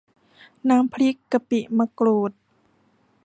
[0.69, 2.31] น้ำพริกกะปิมะกรูด